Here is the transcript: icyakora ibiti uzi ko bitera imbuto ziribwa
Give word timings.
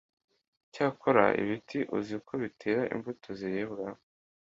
icyakora 0.65 1.23
ibiti 1.41 1.79
uzi 1.97 2.15
ko 2.25 2.33
bitera 2.41 2.81
imbuto 2.95 3.27
ziribwa 3.39 3.87